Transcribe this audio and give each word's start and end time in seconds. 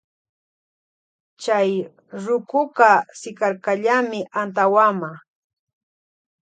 Chay 1.41 1.71
rukuka 2.23 2.89
sikarkallami 3.19 4.19
antawama. 4.41 5.11